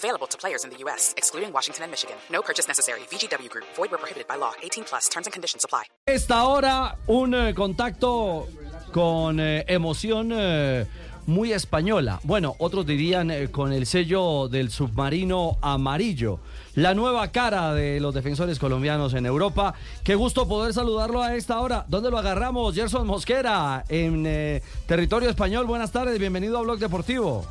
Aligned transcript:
Available 0.00 0.26
to 0.28 0.38
players 0.38 0.64
in 0.64 0.70
the 0.70 0.78
U.S., 0.84 1.12
excluding 1.18 1.52
Washington 1.52 1.84
and 1.84 1.90
Michigan. 1.92 2.16
No 2.30 2.40
purchase 2.40 2.66
necessary. 2.66 3.00
VGW 3.10 3.50
Group. 3.50 3.66
Void 3.76 3.90
where 3.90 3.98
prohibited 3.98 4.26
by 4.26 4.36
law. 4.36 4.52
18 4.62 4.84
plus. 4.84 5.08
Terms 5.10 5.26
and 5.26 5.32
conditions 5.32 5.62
apply. 5.64 5.84
Esta 6.06 6.44
hora 6.44 6.96
un 7.06 7.34
eh, 7.34 7.52
contacto 7.54 8.46
con 8.92 9.38
eh, 9.40 9.64
emoción 9.68 10.30
eh, 10.32 10.86
muy 11.26 11.52
española. 11.52 12.20
Bueno, 12.24 12.56
otros 12.58 12.86
dirían 12.86 13.30
eh, 13.30 13.50
con 13.50 13.72
el 13.72 13.86
sello 13.86 14.48
del 14.48 14.70
submarino 14.70 15.58
amarillo. 15.60 16.40
La 16.74 16.94
nueva 16.94 17.28
cara 17.28 17.74
de 17.74 18.00
los 18.00 18.14
defensores 18.14 18.58
colombianos 18.58 19.14
en 19.14 19.26
Europa. 19.26 19.74
Qué 20.02 20.14
gusto 20.14 20.48
poder 20.48 20.72
saludarlo 20.72 21.22
a 21.22 21.36
esta 21.36 21.60
hora. 21.60 21.84
¿Dónde 21.88 22.10
lo 22.10 22.18
agarramos? 22.18 22.74
Gerson 22.74 23.06
Mosquera, 23.06 23.84
en 23.88 24.24
eh, 24.26 24.62
territorio 24.86 25.28
español. 25.28 25.66
Buenas 25.66 25.92
tardes, 25.92 26.18
bienvenido 26.18 26.58
a 26.58 26.62
Blog 26.62 26.78
Deportivo. 26.78 27.44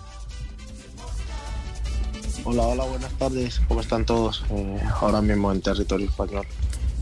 Hola, 2.44 2.64
hola, 2.64 2.84
buenas 2.86 3.12
tardes. 3.14 3.62
¿Cómo 3.68 3.82
están 3.82 4.06
todos? 4.06 4.44
Eh, 4.50 4.80
ahora 5.02 5.22
mismo 5.22 5.52
en 5.52 5.62
territorio 5.62 6.08
español. 6.08 6.46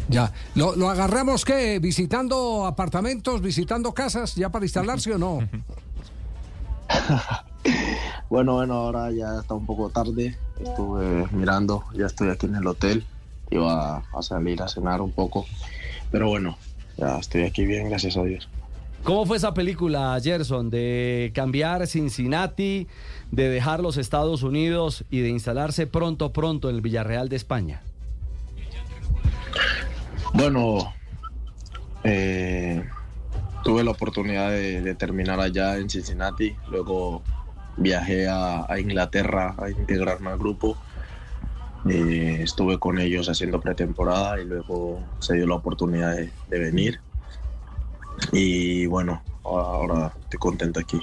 Ya, 0.09 0.31
¿Lo, 0.55 0.75
¿lo 0.75 0.89
agarramos 0.89 1.43
qué? 1.43 1.79
¿Visitando 1.79 2.65
apartamentos, 2.65 3.41
visitando 3.41 3.93
casas 3.93 4.35
ya 4.35 4.49
para 4.49 4.65
instalarse 4.65 5.13
o 5.13 5.17
no? 5.17 5.39
Bueno, 8.29 8.55
bueno, 8.55 8.73
ahora 8.73 9.11
ya 9.11 9.39
está 9.39 9.53
un 9.53 9.65
poco 9.65 9.89
tarde. 9.89 10.37
Estuve 10.59 11.27
mirando, 11.31 11.85
ya 11.93 12.07
estoy 12.07 12.29
aquí 12.29 12.45
en 12.45 12.55
el 12.55 12.67
hotel. 12.67 13.05
Iba 13.49 14.03
a 14.13 14.21
salir 14.21 14.61
a 14.61 14.67
cenar 14.67 15.01
un 15.01 15.11
poco. 15.11 15.45
Pero 16.11 16.27
bueno, 16.27 16.57
ya 16.97 17.17
estoy 17.19 17.43
aquí 17.43 17.65
bien, 17.65 17.89
gracias 17.89 18.17
a 18.17 18.23
Dios. 18.23 18.49
¿Cómo 19.03 19.25
fue 19.25 19.37
esa 19.37 19.53
película, 19.53 20.19
Gerson, 20.21 20.69
de 20.69 21.31
cambiar 21.33 21.87
Cincinnati, 21.87 22.87
de 23.31 23.49
dejar 23.49 23.79
los 23.79 23.97
Estados 23.97 24.43
Unidos 24.43 25.05
y 25.09 25.21
de 25.21 25.29
instalarse 25.29 25.87
pronto, 25.87 26.33
pronto 26.33 26.69
en 26.69 26.75
el 26.75 26.81
Villarreal 26.81 27.29
de 27.29 27.37
España? 27.37 27.81
Bueno, 30.33 30.93
eh, 32.03 32.83
tuve 33.63 33.83
la 33.83 33.91
oportunidad 33.91 34.51
de, 34.51 34.93
terminar 34.95 35.39
allá 35.39 35.77
en 35.77 35.89
Cincinnati. 35.89 36.55
Luego 36.69 37.23
viajé 37.77 38.27
a, 38.27 38.67
Inglaterra 38.77 39.55
a 39.57 39.69
integrarme 39.69 40.31
al 40.31 40.37
grupo. 40.37 40.77
Eh, 41.89 42.39
estuve 42.41 42.77
con 42.77 42.99
ellos 42.99 43.29
haciendo 43.29 43.61
pretemporada 43.61 44.41
y 44.41 44.45
luego 44.45 45.01
se 45.19 45.35
dio 45.35 45.47
la 45.47 45.55
oportunidad 45.55 46.15
de 46.15 46.59
venir. 46.59 46.99
Y 48.31 48.85
bueno, 48.87 49.21
ahora 49.43 50.13
estoy 50.21 50.39
contento 50.39 50.79
aquí. 50.79 50.99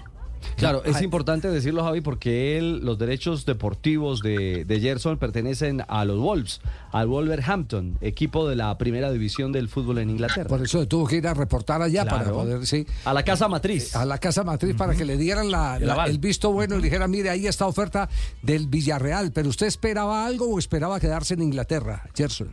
Claro, 0.57 0.85
es 0.85 1.01
importante 1.01 1.49
decirlo, 1.51 1.83
Javi, 1.83 2.01
porque 2.03 2.59
él, 2.59 2.81
los 2.85 2.99
derechos 2.99 3.45
deportivos 3.47 4.21
de, 4.21 4.65
de 4.67 4.81
Gerson 4.81 5.17
pertenecen 5.19 5.83
a 5.89 6.05
los 6.05 6.19
Wolves, 6.21 6.61
al 6.93 7.09
Wolverhampton, 7.09 7.97
equipo 8.03 8.47
de 8.47 8.55
la 8.55 8.77
primera 8.79 9.11
división 9.11 9.53
del 9.53 9.69
fútbol 9.69 9.99
en 9.99 10.11
Inglaterra. 10.11 10.49
Por 10.49 10.63
eso 10.63 10.87
tuvo 10.87 11.07
que 11.09 11.17
ir 11.17 11.27
a 11.27 11.35
reportar 11.35 11.81
allá 11.83 12.05
para 12.05 12.31
poder, 12.31 12.67
sí. 12.67 12.87
A 13.07 13.15
la 13.15 13.25
casa 13.25 13.49
matriz. 13.49 13.97
A 13.97 14.05
la 14.05 14.19
casa 14.19 14.45
matriz 14.45 14.77
para 14.77 14.95
que 14.95 15.05
le 15.07 15.17
dieran 15.17 15.51
la- 15.51 15.79
El 15.79 15.87
la- 15.87 15.95
aval. 15.95 16.11
el 16.11 16.19
visto 16.19 16.53
bueno 16.53 16.75
y 16.75 16.79
le 16.79 16.85
dijeran, 16.85 17.11
mire, 17.11 17.31
ahí 17.31 17.47
está 17.47 17.67
oferta 17.67 18.09
del 18.43 18.69
Villarreal. 18.69 19.33
¿Pero 19.33 19.49
usted 19.49 19.67
esperaba 19.67 20.25
algo 20.27 20.47
o 20.55 20.59
esperaba 20.59 21.01
quedarse 21.01 21.35
en 21.35 21.43
Inglaterra, 21.43 22.05
Gerson? 22.15 22.53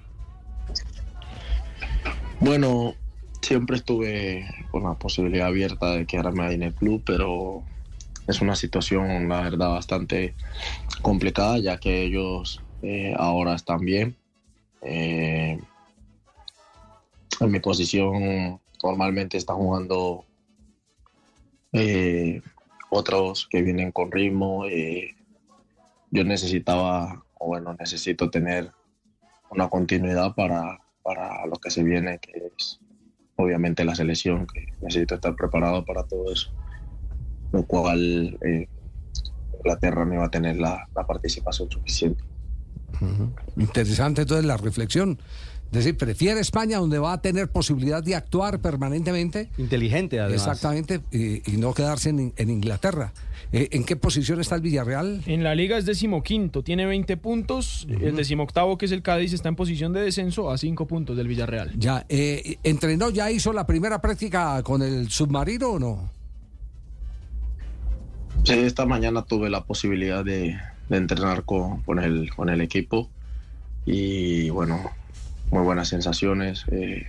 Bueno, 2.39 2.95
siempre 3.51 3.75
estuve 3.75 4.45
con 4.71 4.83
la 4.83 4.93
posibilidad 4.93 5.47
abierta 5.47 5.91
de 5.91 6.05
quedarme 6.05 6.45
ahí 6.45 6.55
en 6.55 6.63
el 6.63 6.73
club, 6.73 7.03
pero 7.05 7.63
es 8.25 8.39
una 8.39 8.55
situación, 8.55 9.27
la 9.27 9.41
verdad, 9.41 9.71
bastante 9.71 10.35
complicada, 11.01 11.57
ya 11.57 11.77
que 11.77 12.03
ellos 12.03 12.61
eh, 12.81 13.13
ahora 13.17 13.55
están 13.55 13.81
bien. 13.81 14.15
Eh, 14.83 15.59
en 17.41 17.51
mi 17.51 17.59
posición 17.59 18.61
normalmente 18.81 19.35
están 19.35 19.57
jugando 19.57 20.23
eh, 21.73 22.41
otros 22.89 23.49
que 23.51 23.63
vienen 23.63 23.91
con 23.91 24.13
ritmo. 24.13 24.63
yo 26.09 26.23
necesitaba, 26.23 27.21
o 27.37 27.47
bueno, 27.47 27.75
necesito 27.77 28.29
tener 28.29 28.71
una 29.49 29.67
continuidad 29.67 30.35
para, 30.35 30.79
para 31.03 31.45
lo 31.47 31.57
que 31.57 31.69
se 31.69 31.83
viene, 31.83 32.17
que 32.19 32.53
es 32.55 32.80
obviamente 33.41 33.83
la 33.83 33.95
selección, 33.95 34.47
que 34.47 34.67
necesito 34.81 35.15
estar 35.15 35.35
preparado 35.35 35.85
para 35.85 36.03
todo 36.03 36.31
eso, 36.31 36.51
lo 37.51 37.63
cual 37.63 38.37
eh, 38.41 38.67
Inglaterra 39.57 40.05
no 40.05 40.15
iba 40.15 40.25
a 40.25 40.31
tener 40.31 40.57
la 40.57 40.87
participación 41.07 41.69
suficiente. 41.69 42.23
Interesante 43.57 44.21
entonces 44.21 44.45
la 44.45 44.57
reflexión. 44.57 45.19
Es 45.71 45.77
decir, 45.77 45.95
prefiere 45.95 46.41
España 46.41 46.79
donde 46.79 46.99
va 46.99 47.13
a 47.13 47.21
tener 47.21 47.49
posibilidad 47.49 48.03
de 48.03 48.13
actuar 48.13 48.59
permanentemente. 48.59 49.49
Inteligente, 49.57 50.19
además. 50.19 50.41
Exactamente, 50.41 50.99
y, 51.11 51.49
y 51.49 51.55
no 51.55 51.73
quedarse 51.73 52.09
en, 52.09 52.33
en 52.35 52.49
Inglaterra. 52.49 53.13
Eh, 53.53 53.69
¿En 53.71 53.85
qué 53.85 53.95
posición 53.95 54.41
está 54.41 54.55
el 54.55 54.61
Villarreal? 54.61 55.21
En 55.25 55.43
la 55.43 55.55
liga 55.55 55.77
es 55.77 55.85
decimoquinto, 55.85 56.61
tiene 56.61 56.85
20 56.85 57.15
puntos. 57.15 57.87
El 57.89 58.17
decimoctavo, 58.17 58.77
que 58.77 58.85
es 58.85 58.91
el 58.91 59.01
Cádiz, 59.01 59.31
está 59.31 59.47
en 59.47 59.55
posición 59.55 59.93
de 59.93 60.01
descenso 60.01 60.51
a 60.51 60.57
5 60.57 60.87
puntos 60.87 61.15
del 61.15 61.29
Villarreal. 61.29 61.71
Ya, 61.77 62.05
eh, 62.09 62.57
¿entrenó, 62.63 63.09
ya 63.09 63.31
hizo 63.31 63.53
la 63.53 63.65
primera 63.65 64.01
práctica 64.01 64.61
con 64.63 64.81
el 64.81 65.09
submarino 65.09 65.69
o 65.69 65.79
no? 65.79 66.11
Sí, 68.43 68.53
esta 68.53 68.85
mañana 68.85 69.23
tuve 69.23 69.49
la 69.49 69.63
posibilidad 69.63 70.25
de, 70.25 70.57
de 70.89 70.97
entrenar 70.97 71.43
con, 71.43 71.81
con 71.83 71.99
el, 71.99 72.33
con 72.35 72.49
el 72.49 72.59
equipo 72.59 73.09
y 73.85 74.49
bueno, 74.49 74.91
muy 75.51 75.61
buenas 75.63 75.89
sensaciones, 75.89 76.65
eh, 76.71 77.05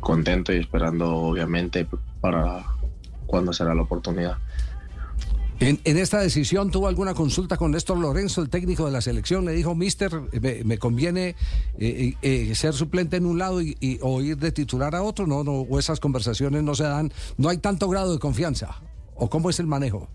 contento 0.00 0.52
y 0.52 0.56
esperando 0.56 1.14
obviamente 1.14 1.86
para 2.20 2.64
cuando 3.26 3.52
será 3.52 3.74
la 3.74 3.82
oportunidad. 3.82 4.38
En, 5.60 5.80
esta 5.84 6.20
decisión 6.20 6.70
tuvo 6.70 6.86
alguna 6.86 7.14
consulta 7.14 7.56
con 7.56 7.72
Néstor 7.72 7.98
Lorenzo, 7.98 8.40
el 8.40 8.48
técnico 8.48 8.86
de 8.86 8.92
la 8.92 9.00
selección. 9.00 9.44
Le 9.44 9.52
dijo, 9.52 9.74
Mister, 9.74 10.12
me, 10.64 10.78
conviene 10.78 11.34
eh, 11.78 12.14
eh, 12.22 12.54
ser 12.54 12.74
suplente 12.74 13.16
en 13.16 13.26
un 13.26 13.38
lado 13.38 13.60
y- 13.60 13.98
o 14.00 14.22
ir 14.22 14.36
de 14.36 14.52
titular 14.52 14.94
a 14.94 15.02
otro. 15.02 15.26
No, 15.26 15.42
no, 15.42 15.52
o 15.52 15.78
esas 15.80 15.98
conversaciones 15.98 16.62
no 16.62 16.76
se 16.76 16.84
dan. 16.84 17.12
No 17.38 17.48
hay 17.48 17.58
tanto 17.58 17.88
grado 17.88 18.12
de 18.12 18.20
confianza. 18.20 18.80
¿O 19.16 19.28
cómo 19.28 19.50
es 19.50 19.58
el 19.58 19.66
manejo? 19.66 20.08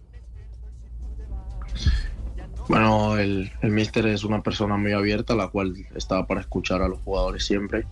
Bueno, 2.70 3.18
el, 3.18 3.52
el 3.62 3.72
míster 3.72 4.08
es 4.08 4.24
una 4.24 4.42
persona 4.42 4.78
muy 4.78 4.94
abierta, 4.94 5.36
la 5.36 5.48
cual 5.48 5.76
está 5.96 6.26
para 6.26 6.42
escuchar 6.42 6.82
a 6.82 6.88
los 6.88 7.00
jugadores 7.00 7.46
siempre. 7.46 7.86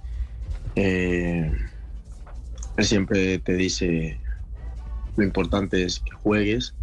Eh, 0.75 1.51
él 2.77 2.85
siempre 2.85 3.39
te 3.39 3.53
dice 3.55 4.17
lo 5.17 5.23
importante 5.23 5.83
es 5.83 5.99
que 5.99 6.11
juegues, 6.11 6.73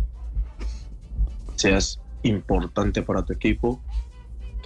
seas 1.56 1.98
importante 2.22 3.02
para 3.02 3.24
tu 3.24 3.32
equipo, 3.32 3.80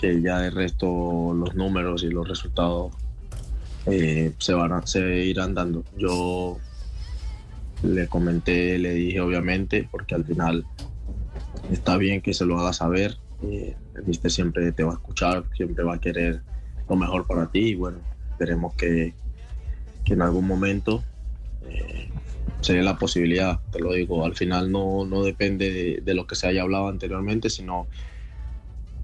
que 0.00 0.20
ya 0.20 0.40
de 0.40 0.50
resto 0.50 1.32
los 1.32 1.54
números 1.54 2.02
y 2.02 2.08
los 2.08 2.28
resultados 2.28 2.92
eh, 3.86 4.32
se 4.38 4.54
van 4.54 4.72
a, 4.72 4.86
se 4.86 5.24
irán 5.24 5.54
dando. 5.54 5.84
Yo 5.96 6.58
le 7.82 8.08
comenté, 8.08 8.78
le 8.78 8.94
dije 8.94 9.20
obviamente, 9.20 9.88
porque 9.90 10.14
al 10.16 10.24
final 10.24 10.66
está 11.68 11.96
bien 11.96 12.22
que 12.22 12.34
se 12.34 12.44
lo 12.46 12.58
haga 12.58 12.72
saber. 12.72 13.20
eh, 13.40 13.78
el 13.94 14.04
mister 14.06 14.30
siempre 14.30 14.72
te 14.72 14.84
va 14.84 14.92
a 14.92 14.94
escuchar, 14.94 15.48
siempre 15.54 15.84
va 15.84 15.94
a 15.96 16.00
querer 16.00 16.44
lo 16.88 16.96
mejor 16.96 17.26
para 17.26 17.50
ti 17.50 17.70
y 17.70 17.74
bueno, 17.74 18.08
esperemos 18.30 18.74
que, 18.76 19.18
que 20.04 20.14
en 20.14 20.22
algún 20.22 20.46
momento 20.46 21.08
eh, 21.60 22.14
la 22.68 22.98
posibilidad, 22.98 23.62
te 23.70 23.80
lo 23.80 23.92
digo, 23.94 24.24
al 24.24 24.36
final 24.36 24.70
no, 24.72 25.04
no 25.06 25.22
depende 25.24 25.72
de, 25.72 26.00
de 26.02 26.14
lo 26.14 26.26
que 26.26 26.36
se 26.36 26.46
haya 26.48 26.62
hablado 26.62 26.88
anteriormente, 26.88 27.50
sino 27.50 27.88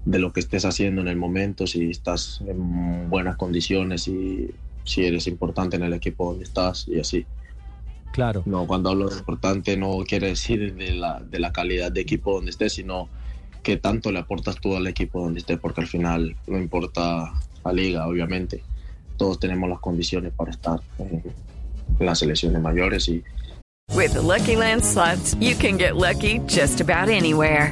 de 0.03 0.19
lo 0.19 0.33
que 0.33 0.39
estés 0.41 0.65
haciendo 0.65 1.01
en 1.01 1.07
el 1.07 1.17
momento, 1.17 1.67
si 1.67 1.89
estás 1.91 2.41
en 2.41 3.09
buenas 3.09 3.37
condiciones 3.37 4.07
y 4.07 4.59
si 4.83 5.05
eres 5.05 5.27
importante 5.27 5.75
en 5.77 5.83
el 5.83 5.93
equipo 5.93 6.29
donde 6.29 6.45
estás 6.45 6.87
y 6.87 6.99
así. 6.99 7.29
Claro. 8.19 8.43
No, 8.45 8.67
cuando 8.67 8.89
hablo 8.89 9.07
de 9.07 9.17
importante 9.17 9.77
no 9.77 9.97
quiere 10.05 10.27
decir 10.27 10.75
de 10.75 10.91
la, 10.91 11.21
de 11.21 11.39
la 11.39 11.53
calidad 11.53 11.89
de 11.89 12.01
equipo 12.01 12.33
donde 12.33 12.51
estés, 12.51 12.73
sino 12.73 13.07
que 13.63 13.77
tanto 13.77 14.11
le 14.11 14.19
aportas 14.19 14.57
tú 14.59 14.75
al 14.75 14.87
equipo 14.87 15.21
donde 15.21 15.39
estés, 15.39 15.57
porque 15.57 15.79
al 15.79 15.87
final 15.87 16.35
no 16.45 16.57
importa 16.57 17.31
la 17.63 17.71
liga, 17.71 18.05
obviamente, 18.05 18.61
todos 19.15 19.39
tenemos 19.39 19.69
las 19.69 19.79
condiciones 19.79 20.33
para 20.33 20.51
estar 20.51 20.81
en, 20.97 21.23
en 21.97 22.05
las 22.05 22.19
selecciones 22.19 22.61
mayores 22.61 23.07
y 23.07 23.23
With 23.95 24.11
the 24.11 24.21
Lucky 24.21 24.57
Land 24.57 24.83
slots, 24.83 25.35
you 25.35 25.55
can 25.55 25.77
get 25.77 25.95
lucky 25.95 26.39
just 26.39 26.81
about 26.81 27.07
anywhere. 27.07 27.71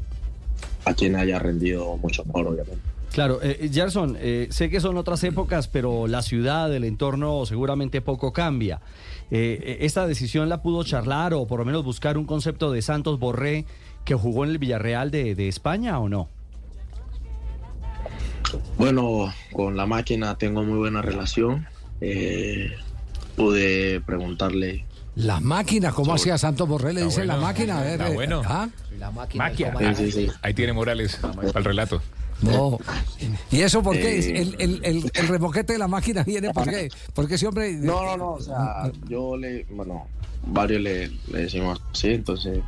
a 0.85 0.93
quien 0.93 1.15
haya 1.15 1.39
rendido 1.39 1.97
mucho 1.97 2.23
mejor, 2.25 2.47
obviamente. 2.47 2.81
Claro, 3.11 3.39
eh, 3.43 3.69
Gerson, 3.71 4.17
eh, 4.19 4.47
sé 4.51 4.69
que 4.69 4.79
son 4.79 4.97
otras 4.97 5.23
épocas, 5.25 5.67
pero 5.67 6.07
la 6.07 6.21
ciudad, 6.21 6.73
el 6.73 6.85
entorno 6.85 7.45
seguramente 7.45 7.99
poco 7.99 8.31
cambia. 8.31 8.79
Eh, 9.31 9.59
eh, 9.63 9.77
¿Esta 9.81 10.07
decisión 10.07 10.47
la 10.49 10.61
pudo 10.61 10.83
charlar 10.83 11.33
o 11.33 11.45
por 11.45 11.59
lo 11.59 11.65
menos 11.65 11.83
buscar 11.83 12.17
un 12.17 12.25
concepto 12.25 12.71
de 12.71 12.81
Santos 12.81 13.19
Borré 13.19 13.65
que 14.05 14.15
jugó 14.15 14.45
en 14.45 14.51
el 14.51 14.57
Villarreal 14.59 15.11
de, 15.11 15.35
de 15.35 15.47
España 15.49 15.99
o 15.99 16.09
no? 16.09 16.29
Bueno, 18.77 19.33
con 19.53 19.77
la 19.77 19.85
máquina 19.85 20.37
tengo 20.37 20.63
muy 20.63 20.77
buena 20.77 21.01
relación. 21.01 21.65
Eh, 22.01 22.71
pude 23.35 24.01
preguntarle. 24.01 24.85
La 25.21 25.39
máquina, 25.39 25.91
¿cómo 25.91 26.13
hacía 26.13 26.37
Santos 26.37 26.67
Borrell? 26.67 26.95
Le 26.95 27.05
dice 27.05 27.25
la 27.25 27.37
máquina, 27.37 27.79
a 27.79 27.83
ver. 27.83 27.93
Está 27.93 28.09
eh, 28.09 28.13
bueno. 28.13 28.41
¿ah? 28.45 28.67
Sí, 29.95 30.11
sí. 30.11 30.27
Ahí 30.41 30.53
tiene 30.53 30.73
Morales 30.73 31.17
para 31.17 31.59
el 31.59 31.63
relato. 31.63 32.01
No. 32.41 32.79
¿Y 33.51 33.61
eso 33.61 33.83
por 33.83 33.95
qué? 33.95 34.19
Eh, 34.19 34.41
¿El, 34.41 34.55
el, 34.57 34.81
el, 34.83 35.11
el 35.13 35.27
remoquete 35.27 35.73
de 35.73 35.79
la 35.79 35.87
máquina 35.87 36.23
viene 36.23 36.51
por 36.51 36.67
qué? 36.67 36.89
Porque 37.13 37.35
ese 37.35 37.45
hombre... 37.45 37.71
No, 37.73 38.03
no, 38.03 38.17
no, 38.17 38.31
o 38.31 38.41
sea, 38.41 38.91
yo 39.07 39.37
le, 39.37 39.65
bueno, 39.69 40.07
varios 40.47 40.81
le, 40.81 41.09
le 41.09 41.39
decimos 41.39 41.79
así, 41.91 42.13
entonces, 42.13 42.59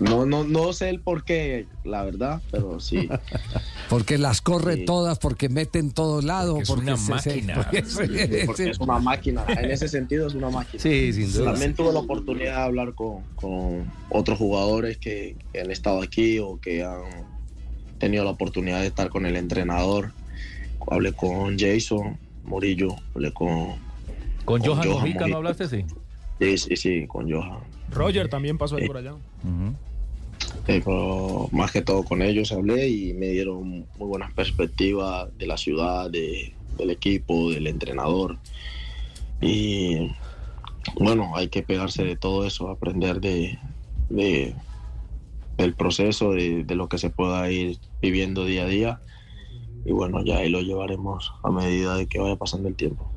no, 0.00 0.26
no, 0.26 0.42
no 0.42 0.72
sé 0.72 0.88
el 0.88 1.00
por 1.00 1.22
qué, 1.22 1.66
la 1.84 2.02
verdad, 2.02 2.42
pero 2.50 2.80
sí. 2.80 3.08
Porque 3.90 4.16
las 4.18 4.40
corre 4.40 4.76
Sí. 4.76 4.84
todas, 4.86 5.18
porque 5.18 5.48
mete 5.48 5.78
en 5.80 5.90
todos 5.90 6.22
lados. 6.24 6.62
Porque 6.68 6.92
es 6.92 7.08
una 7.08 7.18
se- 7.20 7.30
máquina. 7.34 7.54
porque 7.56 7.84
se- 7.84 8.46
Porque 8.46 8.62
se- 8.64 8.70
es 8.70 8.78
una 8.78 8.98
máquina, 9.00 9.44
en 9.48 9.70
ese 9.70 9.88
sentido 9.88 10.28
es 10.28 10.34
una 10.34 10.48
máquina. 10.48 10.82
Sí, 10.82 11.12
sin 11.12 11.32
duda. 11.32 11.50
También 11.50 11.74
tuve 11.74 11.92
la 11.92 11.98
oportunidad 11.98 12.56
de 12.56 12.62
hablar 12.62 12.94
con, 12.94 13.22
con 13.34 13.90
otros 14.08 14.38
jugadores 14.38 14.96
que, 14.98 15.36
que 15.52 15.60
han 15.60 15.70
estado 15.72 16.00
aquí 16.02 16.38
o 16.38 16.58
que 16.60 16.84
han 16.84 17.02
tenido 17.98 18.24
la 18.24 18.30
oportunidad 18.30 18.80
de 18.80 18.86
estar 18.86 19.10
con 19.10 19.26
el 19.26 19.36
entrenador. 19.36 20.12
Hablé 20.90 21.12
con 21.12 21.58
Jason 21.58 22.16
Murillo, 22.44 22.94
hablé 23.14 23.32
con... 23.34 23.48
Con 24.44 24.60
Con 24.60 24.64
Johan 24.64 24.88
Johan 24.88 25.00
Mojica. 25.00 25.26
¿no 25.28 25.36
hablaste? 25.36 25.68
Sí. 25.68 25.84
Sí, 26.40 26.56
sí, 26.58 26.76
sí, 26.76 27.06
con 27.06 27.30
Johan. 27.30 27.58
Roger 27.92 28.28
también 28.28 28.56
pasó 28.56 28.76
ahí 28.76 28.86
por 28.86 28.96
allá. 28.96 29.14
Eh, 30.66 30.82
más 31.52 31.72
que 31.72 31.82
todo 31.82 32.04
con 32.04 32.22
ellos 32.22 32.52
hablé 32.52 32.88
y 32.88 33.12
me 33.14 33.28
dieron 33.28 33.88
muy 33.96 34.08
buenas 34.08 34.32
perspectivas 34.34 35.28
de 35.36 35.46
la 35.46 35.56
ciudad, 35.56 36.10
de- 36.10 36.54
del 36.76 36.90
equipo, 36.90 37.50
del 37.50 37.66
entrenador. 37.66 38.38
Y 39.40 40.10
bueno, 40.94 41.32
hay 41.36 41.48
que 41.48 41.62
pegarse 41.62 42.04
de 42.04 42.16
todo 42.16 42.46
eso, 42.46 42.68
aprender 42.70 43.20
de, 43.20 43.58
de- 44.08 44.54
del 45.56 45.74
proceso, 45.74 46.32
de, 46.32 46.64
de 46.64 46.74
lo 46.74 46.88
que 46.88 46.98
se 46.98 47.10
pueda 47.10 47.50
ir 47.50 47.78
viviendo 48.00 48.44
día 48.44 48.62
a 48.64 48.66
día. 48.68 49.02
Y 49.84 49.92
bueno, 49.92 50.22
ya 50.24 50.38
ahí 50.38 50.50
lo 50.50 50.60
llevaremos 50.60 51.32
a 51.42 51.50
medida 51.50 51.96
de 51.96 52.06
que 52.06 52.18
vaya 52.20 52.36
pasando 52.36 52.68
el 52.68 52.76
tiempo. 52.76 53.10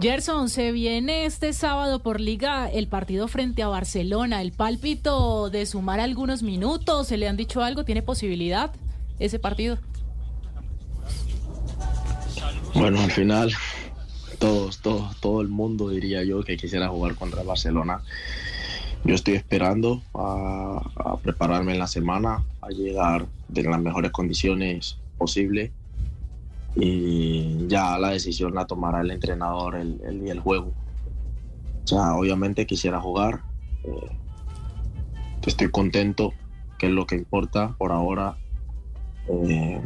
Gerson, 0.00 0.48
se 0.48 0.72
viene 0.72 1.26
este 1.26 1.52
sábado 1.52 2.02
por 2.02 2.18
liga 2.18 2.70
el 2.70 2.88
partido 2.88 3.28
frente 3.28 3.62
a 3.62 3.68
Barcelona. 3.68 4.40
El 4.40 4.52
pálpito 4.52 5.50
de 5.50 5.66
sumar 5.66 6.00
algunos 6.00 6.42
minutos, 6.42 7.08
¿se 7.08 7.18
le 7.18 7.28
han 7.28 7.36
dicho 7.36 7.62
algo? 7.62 7.84
¿Tiene 7.84 8.02
posibilidad 8.02 8.72
ese 9.18 9.38
partido? 9.38 9.78
Bueno, 12.74 13.00
al 13.00 13.10
final, 13.10 13.52
todos, 14.38 14.78
todos, 14.78 15.20
todo 15.20 15.42
el 15.42 15.48
mundo 15.48 15.90
diría 15.90 16.24
yo 16.24 16.42
que 16.42 16.56
quisiera 16.56 16.88
jugar 16.88 17.14
contra 17.14 17.42
el 17.42 17.46
Barcelona. 17.46 18.02
Yo 19.04 19.14
estoy 19.14 19.34
esperando 19.34 20.02
a, 20.14 20.80
a 20.96 21.16
prepararme 21.18 21.72
en 21.72 21.78
la 21.78 21.86
semana, 21.86 22.44
a 22.62 22.70
llegar 22.70 23.26
de 23.48 23.62
las 23.64 23.80
mejores 23.80 24.10
condiciones 24.10 24.96
posible 25.18 25.70
y 26.74 27.66
ya 27.68 27.98
la 27.98 28.10
decisión 28.10 28.54
la 28.54 28.66
tomará 28.66 29.00
el 29.02 29.10
entrenador 29.10 29.76
el, 29.76 30.00
el 30.28 30.40
juego. 30.40 30.68
O 31.84 31.86
sea, 31.86 32.14
obviamente 32.14 32.66
quisiera 32.66 33.00
jugar. 33.00 33.44
eh, 33.84 34.18
estoy 35.46 35.70
contento, 35.70 36.34
que 36.78 36.86
es 36.86 36.92
lo 36.92 37.06
que 37.06 37.16
importa 37.16 37.74
por 37.78 37.92
ahora. 37.92 38.38
eh, 39.28 39.82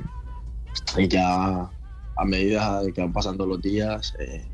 y 0.99 1.09
ya 1.09 1.71
a 2.17 2.25
medida 2.25 2.83
que 2.95 3.01
van 3.01 3.13
pasando 3.13 3.47
los 3.47 3.61
días, 3.61 4.15
eh, 4.19 4.51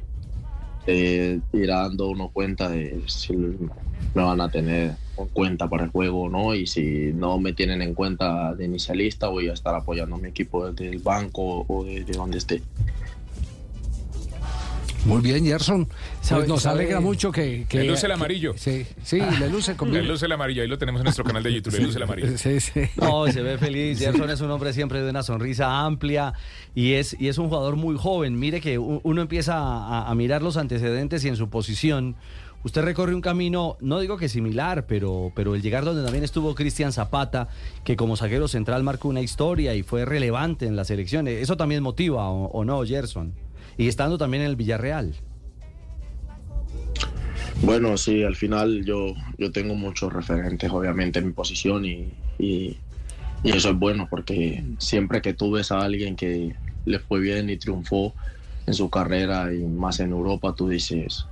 eh, 0.87 1.41
irá 1.53 1.83
dando 1.83 2.09
uno 2.11 2.31
cuenta 2.31 2.69
de 2.69 3.05
si 3.09 3.35
me 3.37 3.69
van 4.15 4.41
a 4.41 4.51
tener 4.51 4.91
en 4.91 4.97
cuenta 5.33 5.69
para 5.69 5.85
el 5.85 5.91
juego 5.91 6.29
no. 6.29 6.55
Y 6.55 6.67
si 6.67 7.13
no 7.15 7.39
me 7.39 7.53
tienen 7.53 7.83
en 7.83 7.95
cuenta 7.95 8.55
de 8.55 8.65
inicialista, 8.65 9.29
voy 9.29 9.49
a 9.49 9.53
estar 9.53 9.75
apoyando 9.75 10.17
a 10.17 10.19
mi 10.19 10.29
equipo 10.29 10.69
desde 10.71 10.91
el 10.93 10.99
banco 10.99 11.65
o 11.69 11.85
desde 11.85 12.13
donde 12.13 12.39
esté. 12.39 12.63
Muy 15.05 15.21
bien, 15.21 15.45
Gerson. 15.45 15.89
Pues 16.29 16.47
nos 16.47 16.63
sabe- 16.63 16.83
alegra 16.83 17.01
mucho 17.01 17.33
que... 17.33 17.67
que 17.69 17.79
Le 17.79 17.85
luce 17.89 18.07
el 18.07 18.11
que- 18.11 18.15
amarillo. 18.15 18.55
Sí, 18.57 18.87
sí, 19.03 19.19
le 19.41 19.49
luce 19.51 19.75
como... 19.75 19.93
Le 19.93 20.05
luce 20.05 20.27
el 20.27 20.33
amarillo. 20.33 20.63
Ahí 20.63 20.69
lo 20.69 20.79
tenemos 20.79 21.01
en 21.01 21.05
nuestro 21.07 21.25
canal 21.25 21.43
de 21.43 21.53
YouTube. 21.53 21.73
Le 21.73 21.81
luce 21.87 21.97
el 21.97 22.05
amarillo. 22.05 22.39
Sí, 22.39 22.61
sí. 22.61 22.83
No, 23.01 23.27
se 23.27 23.43
ve 23.43 23.59
feliz. 23.59 23.99
Gerson 23.99 24.31
es 24.31 24.41
un 24.41 24.51
hombre 24.53 24.73
siempre 24.73 25.03
de 25.03 25.11
una 25.11 25.25
sonrisa 25.25 25.81
amplia 25.85 26.35
y 26.77 26.93
es, 26.93 27.17
y 27.19 27.27
es 27.27 27.39
un 27.39 27.49
jugador 27.49 27.75
muy 27.75 27.97
joven. 27.99 28.39
Mire 28.39 28.61
que 28.61 28.79
uno 28.79 29.23
empieza 29.23 29.57
a, 29.59 30.09
a 30.09 30.15
mirar 30.15 30.41
los 30.41 30.57
antecedentes 30.57 31.25
y 31.25 31.29
en 31.29 31.37
su 31.37 31.49
posición. 31.51 32.15
Usted 32.65 32.83
recorre 32.83 33.15
un 33.15 33.21
camino, 33.21 33.77
no 33.81 33.99
digo 33.99 34.17
que 34.17 34.29
similar, 34.29 34.87
pero, 34.87 35.33
pero 35.35 35.55
el 35.57 35.63
llegar 35.63 35.85
donde 35.85 36.05
también 36.05 36.23
estuvo 36.23 36.55
Cristian 36.55 36.93
Zapata, 36.93 37.49
que 37.83 37.97
como 37.97 38.17
zaguero 38.17 38.47
central 38.47 38.85
marcó 38.85 39.09
una 39.09 39.21
historia 39.21 39.75
y 39.75 39.83
fue 39.83 40.05
relevante 40.05 40.67
en 40.67 40.77
las 40.77 40.91
elecciones. 40.91 41.43
Eso 41.43 41.57
también 41.57 41.83
motiva, 41.83 42.29
¿o, 42.31 42.65
no, 42.65 42.85
Gerson? 42.85 43.33
Y 43.77 43.89
estando 43.89 44.17
también 44.17 44.45
en 44.45 44.51
el 44.51 44.57
Villarreal. 44.57 45.15
Bueno, 47.63 47.97
sí, 47.97 48.23
al 48.23 48.37
final 48.37 48.85
yo, 48.85 49.15
yo 49.39 49.51
tengo 49.51 49.75
muchos 49.75 50.13
referentes, 50.13 50.71
obviamente, 50.71 51.19
en 51.19 51.27
mi 51.27 51.33
posición 51.33 51.85
y, 51.85 52.13
y- 52.39 52.77
y 53.45 53.51
eso 53.57 53.71
es 53.71 53.77
bueno 53.79 54.07
porque 54.09 54.63
siempre 54.79 55.21
que 55.21 55.35
tú 55.35 55.51
ves 55.51 55.73
a 55.73 55.81
alguien 55.81 56.15
que 56.15 56.55
le 56.85 56.99
fue 57.01 57.19
bien 57.19 57.51
y 57.51 57.57
triunfó 57.57 58.15
en 58.67 58.75
su 58.75 58.89
carrera 58.89 59.53
y 59.53 59.65
más 59.65 59.99
en 59.99 60.11
Europa, 60.13 60.55
tú 60.55 60.69
dices, 60.69 61.27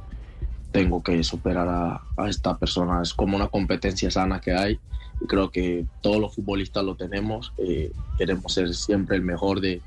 tengo 0.73 1.03
que 1.03 1.23
superar 1.25 1.69
a, 1.69 2.03
a 2.17 2.29
esta 2.29 2.57
persona. 2.57 3.03
Es 3.03 3.15
como 3.15 3.37
una 3.37 3.49
competencia 3.49 4.11
sana 4.11 4.41
que 4.41 4.53
hay 4.53 4.79
y 5.21 5.27
creo 5.27 5.51
que 5.51 5.87
todos 6.01 6.19
los 6.19 6.35
futbolistas 6.35 6.85
lo 6.85 6.97
tenemos. 6.97 7.53
eh, 7.59 7.93
queremos 8.17 8.53
ser 8.53 8.75
siempre 8.75 9.17
el 9.17 9.23
mejor 9.23 9.61
de, 9.61 9.83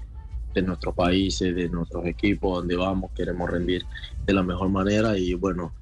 de 0.54 0.62
nuestros 0.62 0.94
países, 0.94 1.56
de 1.56 1.70
nuestros 1.70 2.06
equipos, 2.06 2.60
donde 2.60 2.76
vamos, 2.76 3.12
queremos 3.16 3.50
rendir 3.50 3.86
de 4.26 4.34
la 4.34 4.44
mejor 4.44 4.70
manera 4.70 5.18
y 5.18 5.34
bueno, 5.34 5.74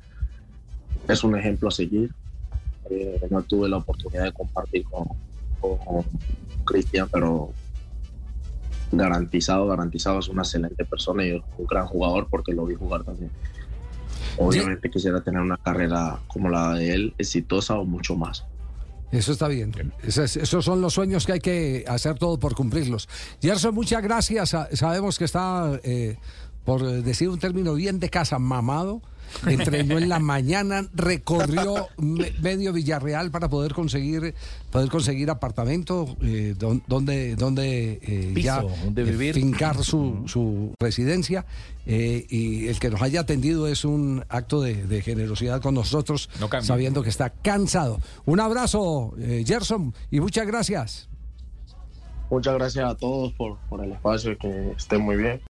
es 1.07 1.23
un 1.23 1.37
ejemplo 1.37 1.67
a 1.67 1.71
seguir. 1.71 2.13
Eh, 2.89 3.27
no 3.29 3.41
tuve 3.43 3.69
la 3.69 3.77
oportunidad 3.77 4.25
de 4.25 4.31
compartir 4.31 4.83
con, 4.85 5.07
Cristian, 6.65 7.07
pero 7.11 7.51
garantizado, 8.91 9.67
garantizado 9.67 10.19
es 10.19 10.27
una 10.27 10.41
excelente 10.41 10.85
persona 10.85 11.25
y 11.25 11.33
un 11.33 11.67
gran 11.67 11.85
jugador 11.85 12.27
porque 12.29 12.53
lo 12.53 12.65
vi 12.65 12.75
jugar 12.75 13.03
también. 13.03 13.29
Obviamente 14.37 14.89
quisiera 14.89 15.21
tener 15.21 15.41
una 15.41 15.57
carrera 15.57 16.19
como 16.27 16.49
la 16.49 16.73
de 16.73 16.93
él, 16.93 17.13
exitosa 17.17 17.75
o 17.77 17.85
mucho 17.85 18.15
más. 18.15 18.45
Eso 19.11 19.33
está 19.33 19.47
bien. 19.49 19.73
Esos, 20.03 20.37
esos 20.37 20.63
son 20.63 20.79
los 20.79 20.93
sueños 20.93 21.25
que 21.25 21.33
hay 21.33 21.39
que 21.41 21.83
hacer 21.87 22.17
todo 22.17 22.39
por 22.39 22.55
cumplirlos. 22.55 23.09
Gerson, 23.41 23.75
muchas 23.75 24.01
gracias. 24.01 24.49
Sa- 24.49 24.69
Sabemos 24.73 25.17
que 25.19 25.25
está, 25.25 25.79
eh, 25.83 26.15
por 26.65 26.83
decir 27.03 27.29
un 27.29 27.39
término 27.39 27.73
bien 27.73 27.99
de 27.99 28.09
casa, 28.09 28.39
mamado. 28.39 29.01
entrenó 29.47 29.97
en 29.97 30.09
la 30.09 30.19
mañana, 30.33 30.85
recorrió 30.93 31.87
me- 31.97 32.31
medio 32.41 32.73
Villarreal 32.73 33.31
para 33.31 33.47
poder 33.47 33.73
conseguir 33.73 34.35
poder 34.71 34.89
conseguir 34.89 35.29
apartamento 35.29 36.17
eh, 36.21 36.53
don- 36.59 36.83
donde 36.85 37.37
donde 37.37 37.99
eh, 38.03 38.31
Piso, 38.35 38.45
ya 38.45 38.61
donde 38.83 39.03
eh, 39.03 39.05
vivir. 39.05 39.33
fincar 39.33 39.81
su, 39.85 40.23
su 40.27 40.73
residencia 40.81 41.45
eh, 41.85 42.25
y 42.29 42.67
el 42.67 42.77
que 42.77 42.89
nos 42.89 43.01
haya 43.01 43.21
atendido 43.21 43.67
es 43.67 43.85
un 43.85 44.25
acto 44.27 44.59
de, 44.61 44.85
de 44.85 45.01
generosidad 45.01 45.61
con 45.61 45.75
nosotros, 45.75 46.29
No 46.41 46.49
sabiendo 46.61 47.01
que 47.01 47.09
está 47.09 47.29
cansado. 47.29 48.01
Un 48.25 48.41
abrazo, 48.41 49.13
eh, 49.17 49.45
Gerson, 49.47 49.93
y 50.11 50.19
muchas 50.19 50.45
gracias. 50.45 51.07
Muchas 52.29 52.53
gracias 52.55 52.83
a 52.89 52.95
todos 52.95 53.31
por, 53.33 53.57
por 53.69 53.81
el 53.83 53.93
espacio 53.93 54.33
y 54.33 54.37
que 54.37 54.71
estén 54.77 55.01
muy 55.01 55.15
bien. 55.15 55.39